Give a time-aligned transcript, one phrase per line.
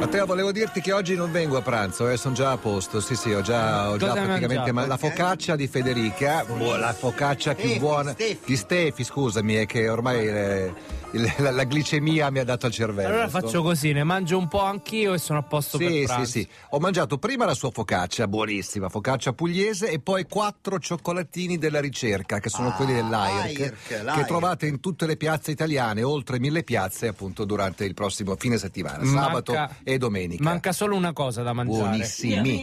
[0.00, 3.00] Matteo, volevo dirti che oggi non vengo a pranzo, eh, sono già a posto.
[3.00, 6.42] Sì, sì, ho già, ho già praticamente ma- la focaccia di Federica,
[6.78, 8.38] la focaccia più buona Stefi.
[8.46, 10.72] di Stefi, scusami, è che ormai eh,
[11.12, 13.08] il- la, la glicemia mi ha dato al cervello.
[13.08, 16.24] Allora faccio così, ne mangio un po' anch'io e sono a posto per Sì, pranzo.
[16.24, 16.48] sì, sì.
[16.70, 22.38] Ho mangiato prima la sua focaccia, buonissima, focaccia pugliese, e poi quattro cioccolatini della ricerca,
[22.38, 26.62] che sono Ah, quelli dell'AIRC, AIRC, che trovate in tutte le piazze italiane, oltre mille
[26.62, 30.42] piazze, appunto, durante il prossimo fine settimana, sabato Manca- e domenica.
[30.44, 31.80] Manca solo una cosa da mangiare.
[31.82, 32.62] Buonissimi.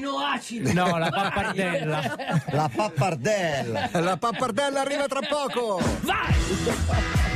[0.73, 2.15] No, la pappardella.
[2.51, 3.89] La pappardella.
[3.93, 5.79] La pappardella arriva tra poco!
[6.63, 7.26] Get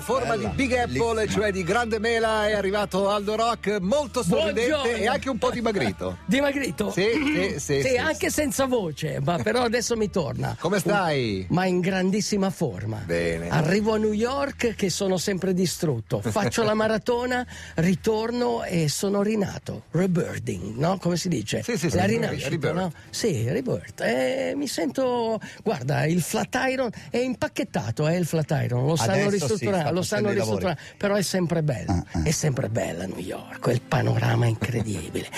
[0.00, 1.42] forma Bella, di Big Apple, bellissima.
[1.42, 4.96] cioè di grande mela, è arrivato Aldo Rock, molto sorridente Buongiorno.
[4.96, 6.18] e anche un po' dimagrito.
[6.26, 6.90] Dimagrito?
[6.90, 10.56] Sì, sì, sì, Sì, sì, anche senza voce, ma però adesso mi torna.
[10.58, 11.46] Come stai?
[11.50, 12.96] Ma in grandissima forma.
[13.04, 13.48] Bene.
[13.48, 16.20] Arrivo a New York che sono sempre distrutto.
[16.20, 19.84] Faccio la maratona, ritorno e sono rinato.
[19.92, 20.98] Rebirding, no?
[20.98, 21.62] Come si dice?
[21.62, 22.74] Sì, sì, sì, La ri- rinascita, rebirth.
[22.74, 22.92] no?
[23.10, 24.00] Sì, rebirth.
[24.00, 25.40] E mi sento.
[25.62, 28.86] Guarda, il Flatiron è impacchettato, è il Flatiron.
[28.86, 30.78] Lo sanno Adesso sì, lo sanno ristrutturare.
[30.96, 31.92] Però è sempre bella.
[31.92, 32.22] Ah, ah.
[32.22, 35.28] È sempre bella New York, quel panorama incredibile.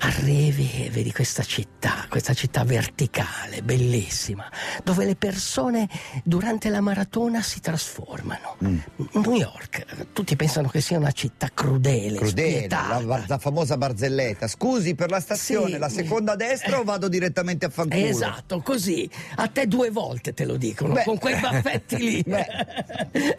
[0.00, 4.50] Arrivi e vedi questa città, questa città verticale, bellissima,
[4.82, 5.88] dove le persone
[6.24, 8.56] durante la maratona si trasformano.
[8.64, 8.78] Mm.
[9.14, 14.46] New York, tutti pensano che sia una città crudele, Crudele, la, la famosa barzelletta.
[14.48, 15.78] Scusi per la stazione, Sì.
[15.78, 18.04] la seconda a destra o vado direttamente a fanculo?
[18.04, 19.08] Esatto, così.
[19.36, 21.04] A te due volte te lo dicono, Beh.
[21.04, 22.24] con quei baffetti lì.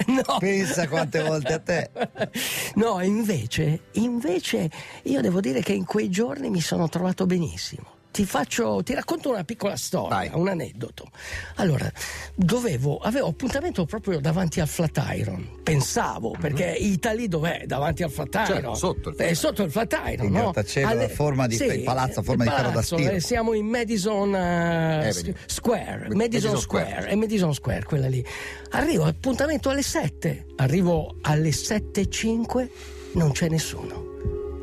[0.06, 0.38] No.
[0.44, 1.90] Pensa quante volte a te.
[2.76, 4.70] No, invece, invece
[5.04, 8.03] io devo dire che in quei giorni mi sono trovato benissimo.
[8.14, 10.30] Ti faccio, ti racconto una piccola storia, Vai.
[10.34, 11.10] un aneddoto.
[11.56, 11.92] Allora,
[12.36, 15.62] dovevo, avevo appuntamento proprio davanti al Flatiron.
[15.64, 17.64] Pensavo, perché Italy dov'è?
[17.66, 18.46] Davanti al Flatiron.
[18.62, 20.52] Certo, sotto il È sotto il Flatiron, Il no?
[20.52, 23.14] grattacielo a forma di- il palazzo a forma il di ferro da palazzo, stiro.
[23.16, 25.36] eh, Siamo in Madison eh, Avenue.
[25.48, 26.90] Square, Madison Madison Square.
[26.92, 28.24] Square, è Madison Square quella lì.
[28.74, 30.46] Arrivo, appuntamento alle 7.
[30.58, 32.70] Arrivo alle 7.05,
[33.14, 34.12] non c'è nessuno.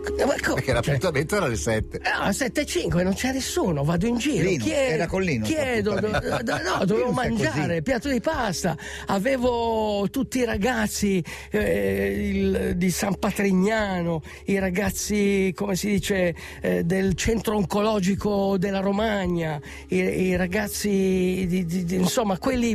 [0.00, 2.00] Co- Perché cioè, l'appuntamento era alle 7.
[2.02, 5.94] No, a 7.05 non c'è nessuno, vado in giro, Lino, chiedo, era con Lino, chiedo,
[6.00, 6.08] do-
[6.42, 7.82] do- no, dovevo mangiare, così.
[7.82, 15.76] piatto di pasta, avevo tutti i ragazzi eh, il- di San Patrignano, i ragazzi, come
[15.76, 22.38] si dice, eh, del centro oncologico della Romagna, i, i ragazzi, di, di- di- insomma,
[22.38, 22.72] quelli,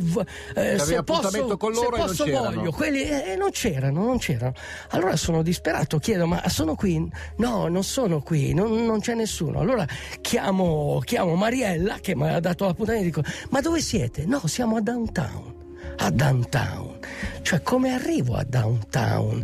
[0.56, 4.54] eh, se posso, con loro se e posso voglio, quelli eh, non c'erano, non c'erano.
[4.90, 7.14] Allora sono disperato, chiedo, ma sono qui?
[7.38, 9.60] No, non sono qui, non, non c'è nessuno.
[9.60, 9.86] Allora
[10.22, 14.26] chiamo, chiamo Mariella che mi ha dato l'appuntamento e dico, ma dove siete?
[14.26, 15.54] No, siamo a downtown.
[15.98, 16.98] A downtown.
[17.42, 19.44] Cioè, come arrivo a downtown?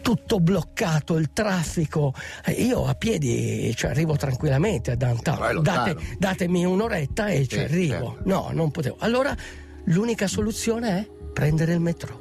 [0.00, 2.12] Tutto bloccato, il traffico.
[2.44, 5.62] Eh, Io a piedi cioè, arrivo tranquillamente a downtown.
[5.62, 7.92] Date- datemi un'oretta e ci Sì, arrivo.
[8.16, 8.18] certo.
[8.24, 8.96] No, non potevo.
[9.00, 9.36] Allora
[9.84, 12.20] l'unica soluzione è prendere il metro.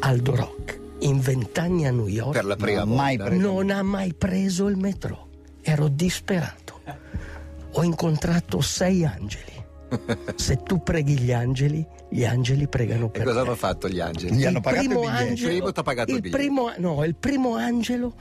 [0.00, 3.32] Aldo Rock, in vent'anni a New York, Per la prima Non mai volta.
[3.32, 3.52] preso.
[3.52, 5.28] non ha mai preso il metro.
[5.62, 6.80] Ero disperato.
[7.72, 9.52] Ho incontrato sei angeli.
[10.36, 13.46] Se tu preghi gli angeli, gli angeli pregano E per cosa te.
[13.46, 14.36] hanno fatto gli angeli?
[14.36, 15.22] Gli hanno pagato il primo biglietto.
[15.28, 16.42] angelo, Il primo t'ha pagato il il biglietto.
[16.42, 18.14] primo, no, il primo angelo.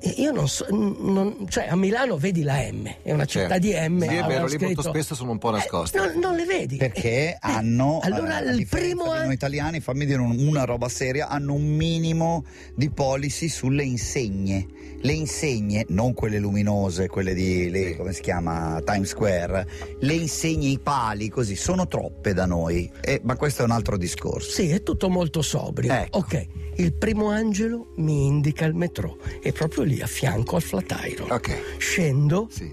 [0.00, 3.66] Eh, Io non so, non- cioè a Milano vedi la M, è una città Certo.
[3.66, 4.00] di M.
[4.00, 5.98] Sì, è vero, lì molto spesso sono un po' Eh, nascoste.
[5.98, 6.76] non, non le vedi.
[6.76, 10.38] Perché Eh, hanno, allora eh, a il primo di an- noi italiani, fammi dire un-
[10.46, 12.44] una roba seria, hanno un minimo
[12.74, 14.66] di policy sulle insegne.
[15.02, 17.94] Le insegne, non quelle luminose, quelle di, Sì.
[17.96, 19.66] come si chiama, Times Square,
[20.00, 22.90] le insegne, i pali, così, sono troppe da noi.
[23.00, 24.50] Eh, ma questo è un altro discorso.
[24.50, 25.90] Sì, è tutto molto sobrio.
[25.92, 26.18] Ecco.
[26.18, 26.46] Ok,
[26.76, 31.30] il primo angelo mi indica il metro, è proprio lì a fianco al Flatiron.
[31.30, 31.76] Ok.
[31.78, 32.70] Scendo Sì.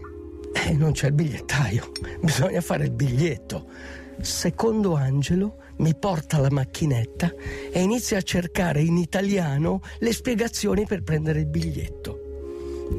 [0.53, 1.91] e non c'è il bigliettaio,
[2.21, 3.65] bisogna fare il biglietto.
[4.21, 7.31] Secondo angelo mi porta la macchinetta
[7.71, 12.19] e inizia a cercare in italiano le spiegazioni per prendere il biglietto.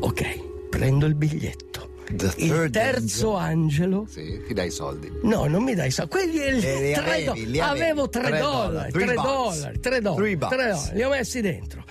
[0.00, 1.86] Ok, prendo il biglietto.
[2.36, 5.10] Il terzo angelo Sì, ti dai i soldi.
[5.24, 6.10] No, non mi dai i soldi.
[6.10, 6.60] Quelli Eh, li
[6.94, 9.22] tre avevi, do- li avevo 3 Tre dollari, 3 bucks.
[9.26, 10.56] dollari, 3 Three dollari, bucks.
[10.56, 11.84] tre dollari, li ho messi dentro.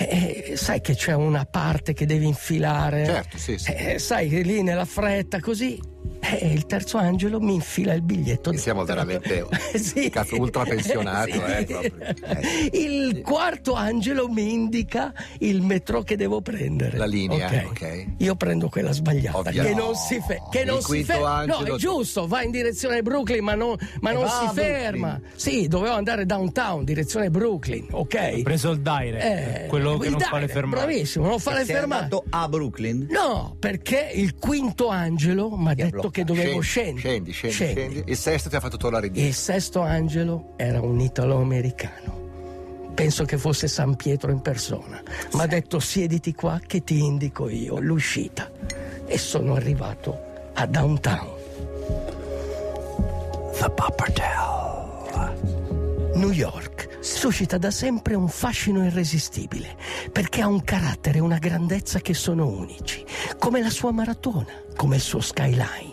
[0.00, 3.04] Eh, eh, sai che c'è una parte che devi infilare.
[3.04, 3.72] Certo, sì, sì.
[3.72, 5.80] Eh, sai che lì nella fretta così.
[6.20, 8.50] E il terzo angelo mi infila il biglietto.
[8.50, 10.10] E siamo veramente Sì.
[10.10, 11.38] cazzo ultrapensionato, Sì.
[11.52, 11.92] eh, proprio.
[12.72, 16.96] Il quarto angelo mi indica il metro che devo prendere.
[16.98, 18.06] La linea, ok.
[18.18, 19.38] Io prendo quella sbagliata.
[19.38, 19.76] Ovviamente.
[19.76, 21.44] Che non si, fe- che Il non si ferma.
[21.44, 25.20] No, angelo- è giusto, va in direzione Brooklyn, ma non, ma E non si ferma.
[25.34, 28.32] Sì, dovevo andare downtown, direzione Brooklyn, ok?
[28.38, 30.84] Ho preso il direct, Eh, quello che non fa le direct, fermate.
[30.84, 32.22] Bravissimo, non fa le fermate.
[32.30, 33.06] a Brooklyn?
[33.10, 37.32] No, perché il quinto angelo mi ha Ti ha detto che dovevo Scendi, scendere.
[37.32, 38.02] scendi, scendi, scendi.
[38.06, 39.28] Il sesto ti ha fatto tornare indietro.
[39.28, 42.26] Il sesto angelo era un italo-americano.
[42.94, 45.00] Penso che fosse San Pietro in persona.
[45.32, 48.50] Mi ha detto siediti qua che ti indico io l'uscita.
[49.06, 50.18] E sono arrivato
[50.54, 51.36] a downtown.
[53.60, 54.56] The Pappardelle.
[56.14, 59.76] New York suscita da sempre un fascino irresistibile
[60.10, 63.04] perché ha un carattere e una grandezza che sono unici,
[63.38, 65.87] come la sua maratona, come il suo skyline,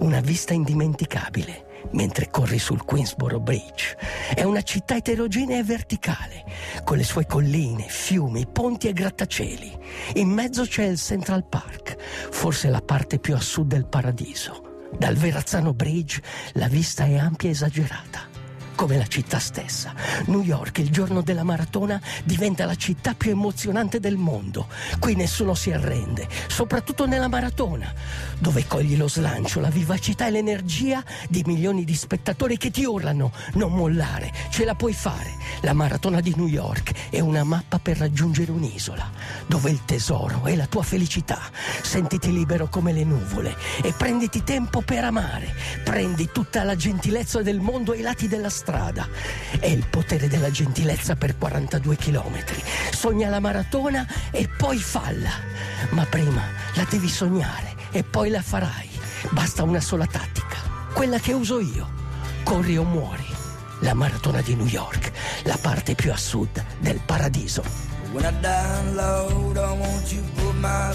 [0.00, 3.96] una vista indimenticabile mentre corri sul Queensboro Bridge.
[4.34, 6.44] È una città eterogenea e verticale,
[6.84, 9.78] con le sue colline, fiumi, ponti e grattacieli.
[10.14, 11.96] In mezzo c'è il Central Park,
[12.30, 14.88] forse la parte più a sud del paradiso.
[14.98, 16.22] Dal Verrazzano Bridge
[16.54, 18.35] la vista è ampia e esagerata
[18.76, 19.92] come la città stessa.
[20.26, 24.68] New York, il giorno della maratona, diventa la città più emozionante del mondo.
[25.00, 27.92] Qui nessuno si arrende, soprattutto nella maratona,
[28.38, 33.32] dove cogli lo slancio, la vivacità e l'energia di milioni di spettatori che ti urlano:
[33.54, 35.34] non mollare, ce la puoi fare.
[35.62, 39.10] La maratona di New York è una mappa per raggiungere un'isola,
[39.46, 41.40] dove il tesoro è la tua felicità.
[41.82, 45.54] Sentiti libero come le nuvole e prenditi tempo per amare.
[45.82, 48.64] Prendi tutta la gentilezza del mondo ai lati della strada.
[49.58, 52.62] È il potere della gentilezza per 42 chilometri.
[52.90, 55.30] Sogna la maratona e poi falla.
[55.90, 56.42] Ma prima
[56.74, 58.88] la devi sognare e poi la farai.
[59.30, 60.56] Basta una sola tattica,
[60.92, 61.88] quella che uso io.
[62.42, 63.26] Corri o muori.
[63.80, 65.12] La maratona di New York,
[65.44, 67.62] la parte più a sud del paradiso.
[68.12, 70.92] When I download, I want you put my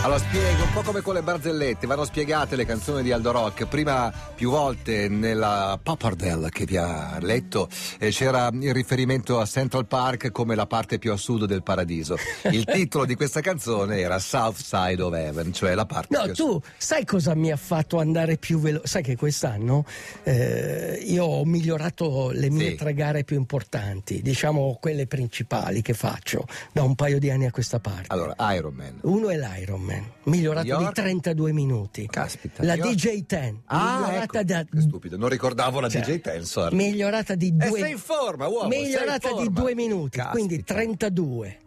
[0.00, 3.66] Allora spiego, un po' come con le barzellette, vanno spiegate le canzoni di Aldo Rock.
[3.66, 7.68] Prima più volte nella Pappardelle che vi ha letto
[7.98, 12.16] eh, c'era il riferimento a Central Park come la parte più a sud del paradiso.
[12.50, 16.30] Il titolo di questa canzone era South Side of Heaven, cioè la parte No, più
[16.30, 18.86] a tu sai cosa mi ha fatto andare più veloce?
[18.86, 19.84] Sai che quest'anno
[20.22, 22.74] eh, io ho migliorato le mie Sì.
[22.76, 27.50] tre gare più importanti, diciamo quelle principali che faccio da un paio di anni a
[27.50, 28.06] questa parte.
[28.08, 28.98] Allora, Iron Man.
[29.02, 30.94] Uno è l'Ironman, migliorato New di York?
[30.94, 32.06] 32 minuti.
[32.06, 32.90] Caspita, La York?
[32.94, 34.42] DJ10, Ah, migliorata ecco.
[34.44, 36.72] da Che stupido, non ricordavo la cioè, DJ Tensor.
[36.72, 39.50] migliorata di Eh, due sei in forma, uomo, migliorata di forma.
[39.60, 40.30] due minuti, Caspita.
[40.30, 41.58] quindi 32.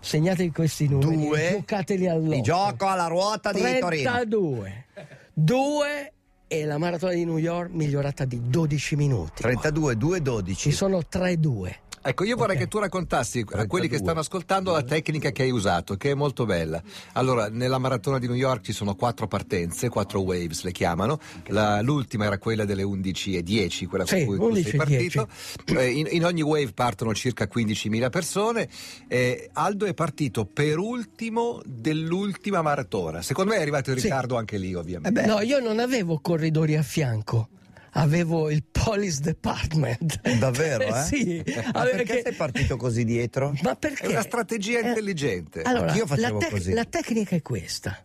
[0.00, 1.50] Segnatevi questi numeri, Due.
[1.52, 2.34] giocateli all'otto.
[2.34, 3.86] Di gioco alla ruota di Torino.
[3.88, 4.84] 32.
[5.32, 6.12] 2
[6.46, 9.40] e la maratona di New York migliorata di 12 minuti.
[9.42, 10.72] 32, 2, Ci 12.
[10.72, 11.74] sono 3-2.
[12.06, 12.62] Ecco, io vorrei Ok.
[12.62, 13.98] che tu raccontassi a quelli che 32.
[13.98, 16.82] stanno ascoltando la tecnica che hai usato, che è molto bella.
[17.12, 21.18] Allora, nella maratona di New York ci sono quattro partenze, quattro waves le chiamano.
[21.46, 24.80] La- l'ultima era quella delle 11 e 10, quella Sì, con cui tu 11 sei
[24.80, 25.16] e 10.
[25.16, 25.80] partito.
[25.80, 28.68] Eh, in, in ogni wave partono circa 15.000 persone.
[29.08, 33.22] Eh, Aldo è partito per ultimo dell'ultima maratona.
[33.22, 34.02] Secondo me è arrivato in Sì.
[34.04, 35.20] ritardo anche lì, ovviamente.
[35.20, 35.26] Eh beh.
[35.32, 37.48] No, io non avevo corridori a fianco.
[37.96, 40.20] Avevo il police department.
[40.38, 41.02] Davvero, eh?
[41.04, 41.42] sì.
[41.46, 43.54] Ma avevo perché che- sei partito così dietro?
[43.62, 44.02] Ma perché?
[44.02, 45.62] È una strategia Eh, intelligente.
[45.62, 46.72] Allora, Anch'io la, facevo tec- così.
[46.72, 47.96] la tecnica è questa.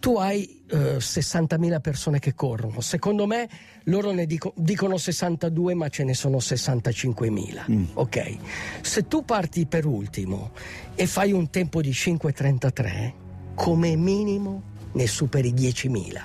[0.00, 2.80] Tu hai eh, 60.000 persone che corrono.
[2.80, 3.48] Secondo me
[3.84, 7.70] loro ne dico- dicono 62, ma ce ne sono 65.000.
[7.70, 7.84] Mm.
[7.94, 8.36] Ok.
[8.80, 10.52] Se tu parti per ultimo
[10.94, 13.12] e fai un tempo di 5.33,
[13.54, 16.18] come minimo ne superi 10.000,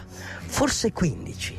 [0.46, 1.58] forse 15.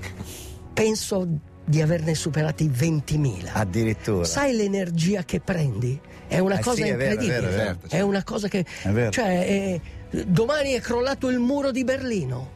[0.87, 1.26] Penso
[1.64, 3.49] di averne superati 20.000.
[3.52, 4.25] Addirittura.
[4.25, 5.99] Sai l'energia che prendi?
[6.28, 7.40] È una Eh cosa sì, è vero, è incredibile.
[7.40, 7.78] vero, è vero.
[7.80, 8.64] Certo, È una cosa che.
[8.83, 9.11] È vero.
[9.11, 9.80] Cioè, è-
[10.26, 12.52] domani è crollato il muro di Berlino.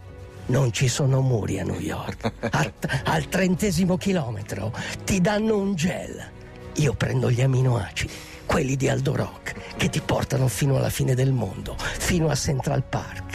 [0.46, 2.30] Non ci sono muri a New York.
[2.50, 2.72] A-
[3.04, 4.70] al trentesimo chilometro
[5.04, 6.22] ti danno un gel.
[6.74, 8.12] Io prendo gli aminoacidi,
[8.46, 12.82] quelli di Aldo Rock, che ti portano fino alla fine del mondo, fino a Central
[12.84, 13.29] Park,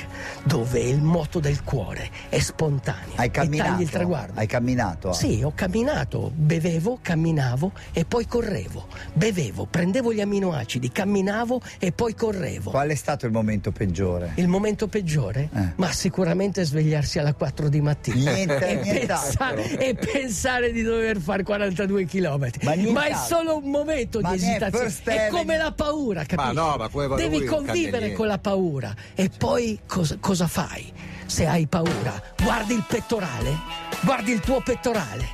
[0.45, 3.13] dove il moto del cuore è spontaneo.
[3.15, 3.81] Hai E tagli camminato?
[3.81, 4.39] il traguardo.
[4.39, 5.13] Hai camminato?
[5.13, 8.87] Sì, ho camminato, bevevo, camminavo e poi correvo.
[9.13, 12.69] Bevevo, prendevo gli aminoacidi, camminavo e poi correvo.
[12.69, 14.33] Qual è stato il momento peggiore?
[14.35, 15.49] Il momento peggiore?
[15.53, 15.73] Eh.
[15.77, 18.31] Ma sicuramente svegliarsi alle 4 di mattina.
[18.33, 19.45] Niente, e, nient'altro.
[19.55, 22.49] pensa- e pensare di dover fare 42 km.
[22.61, 24.93] Ma Ma, è solo un momento Ma di esitazione.
[25.25, 26.53] È come la paura, capisci?
[26.53, 28.13] no, ma come Devi convivere niente.
[28.15, 28.93] con la paura.
[29.15, 30.91] E poi cos- cosa cosa fai?
[31.25, 33.57] Se hai paura, guardi il pettorale,
[34.01, 35.25] guardi il tuo pettorale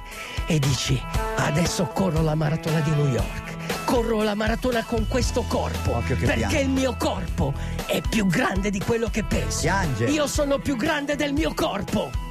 [0.46, 1.02] e dici
[1.38, 3.84] adesso corro la maratona di New York.
[3.84, 6.60] Corro la maratona con questo corpo perché piange.
[6.60, 7.52] il mio corpo
[7.88, 9.62] è più grande di quello che pensi.
[9.64, 10.06] Piange.
[10.06, 12.31] Io sono più grande del mio corpo.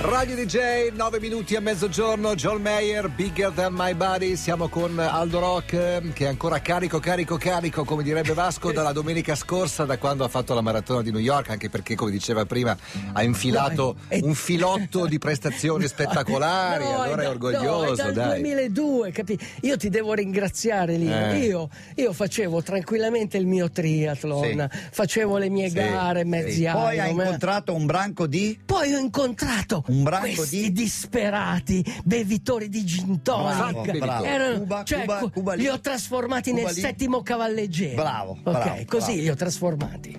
[0.00, 5.40] Radio DJ, 9 minuti a mezzogiorno, John Mayer, Bigger Than My Body, siamo con Aldo
[5.40, 9.98] Rock eh, che è ancora carico, carico, carico, come direbbe Vasco, dalla domenica scorsa, da
[9.98, 12.76] quando ha fatto la maratona di New York, anche perché, come diceva prima,
[13.12, 18.12] ha infilato un filotto di prestazioni spettacolari, No, allora è, da- orgoglioso, no, è dal
[18.12, 18.40] dai.
[18.40, 19.38] 2002, capi?
[19.62, 21.12] Io ti devo ringraziare lì.
[21.12, 21.38] Eh.
[21.38, 26.68] Io, io facevo tranquillamente il mio triathlon, facevo le mie Sì, gare, mezzi Sì.
[26.70, 27.24] Poi ha Ironman.
[27.26, 33.82] incontrato un branco di Poi ho incontrato Un branco di- disperati bevitori di gin Bravo,
[33.84, 33.98] tonic.
[33.98, 34.24] bravo.
[34.24, 36.80] Erano- Cuba, cioè, Cuba, Cuba li ho trasformati Cuba nel lì.
[36.80, 37.94] settimo cavalleggero.
[37.94, 39.20] Bravo, Ok, bravo, così bravo.
[39.20, 40.18] li ho trasformati.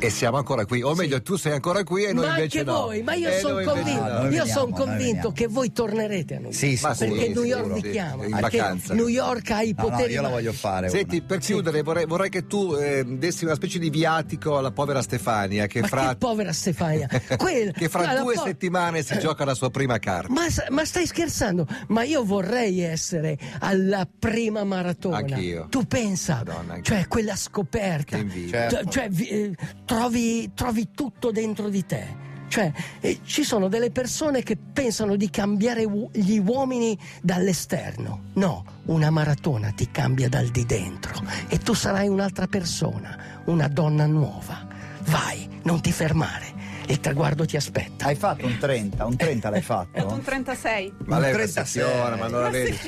[0.00, 2.70] E siamo ancora qui, o meglio, tu sei ancora qui e noi ma invece anche
[2.70, 2.82] no.
[2.82, 4.08] voi, ma io sono convinto, no.
[4.08, 6.56] Io veniamo, son noi convinto che voi tornerete a New York.
[6.56, 6.94] Sì, sicuro.
[6.94, 8.24] perché New York vi sì, chiama.
[8.24, 8.94] in vacanza.
[8.94, 10.12] New York ha i No, no, poteri.
[10.12, 10.88] io la voglio fare.
[10.88, 11.26] Senti, una.
[11.26, 15.66] per chiudere vorrei, vorrei che tu eh, dessi una specie di viatico alla povera Stefania
[15.66, 17.08] che Ma fra, che povera Stefania.
[17.36, 20.32] Quella- che fra due po- settimane si gioca la sua prima carta.
[20.32, 21.66] Ma, ma stai scherzando?
[21.88, 25.16] Ma io vorrei essere alla prima maratona.
[25.16, 25.66] Anch'io.
[25.68, 26.82] Tu pensa, Madonna, anch'io.
[26.84, 28.16] cioè quella scoperta.
[28.16, 28.68] Che invidia.
[28.68, 28.90] Certo.
[28.90, 29.54] Cioè, eh,
[29.88, 32.26] trovi, trovi tutto dentro di te.
[32.48, 38.24] Cioè, eh, ci sono delle persone che pensano di cambiare u- gli uomini dall'esterno.
[38.34, 41.14] No, una maratona ti cambia dal di dentro
[41.48, 44.66] e tu sarai un'altra persona, una donna nuova.
[45.04, 46.57] Vai, non ti fermare.
[46.90, 48.06] Il traguardo ti aspetta.
[48.06, 50.06] Hai fatto un 30, un 30 l'hai fatto?
[50.10, 50.92] Un 36.
[51.04, 51.64] Ma lei è Un una 36.
[51.82, 52.78] sezione, ma non la vedi.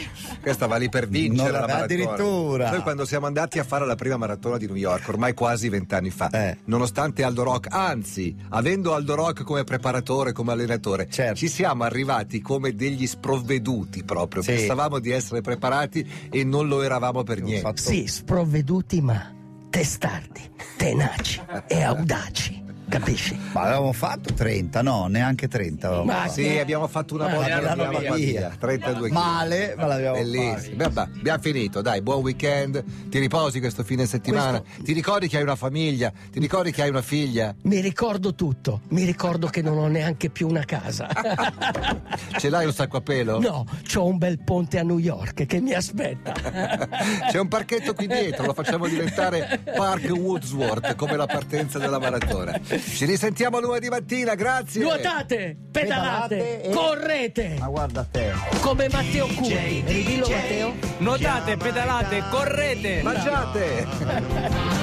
[0.40, 1.85] Questa va lì per vincere la la- maratona.
[1.85, 2.71] addirittura.
[2.71, 6.09] Noi quando siamo andati a fare la prima maratona di New York, ormai quasi vent'anni
[6.09, 6.57] fa, Eh.
[6.64, 11.35] nonostante Aldo Rock, anzi, avendo Aldo Rock come preparatore, come allenatore, Certo.
[11.37, 14.40] ci siamo arrivati come degli sprovveduti proprio.
[14.40, 14.52] Sì.
[14.54, 17.61] Pensavamo di essere preparati e non lo eravamo per niente.
[17.61, 19.30] fatto- Sì, sprovveduti ma
[19.69, 20.40] testardi,
[20.78, 22.69] tenaci e audaci.
[22.90, 23.38] Capisci?
[23.52, 25.87] Ma avevamo fatto 30, no, neanche 30.
[25.87, 26.28] avevamo Ma.
[26.28, 28.40] Sì, abbiamo fatto una volta l'hanno l'abbiamo via.
[28.40, 29.14] fatta via, 32 kg.
[29.14, 30.75] Male, ma l'abbiamo Bellissimo.
[30.76, 32.82] Vabbè, abbiamo finito, dai, buon weekend.
[33.09, 34.61] Ti riposi questo fine settimana.
[34.82, 36.12] Ti ricordi che hai una famiglia?
[36.32, 37.54] Ti ricordi che hai una figlia?
[37.62, 41.09] Mi ricordo tutto, mi ricordo che non ho neanche più una casa.
[42.38, 43.38] Ce l'hai un sacco a pelo?
[43.38, 46.32] No, c'ho un bel ponte a New York che mi aspetta.
[47.30, 52.59] C'è un parchetto qui dietro, lo facciamo diventare Park Woodsworth come la partenza della maratona.
[52.81, 54.83] Ci risentiamo lunedì mattina, grazie.
[54.83, 58.33] Nuotate, pedalate, Pedalate e- correte Ma guarda te.
[58.61, 59.83] come Matteo Cucchi.
[59.87, 60.75] Ridillo Matteo.
[60.99, 63.03] Nuotate, pedalate, correte.
[63.03, 64.80] Mangiate!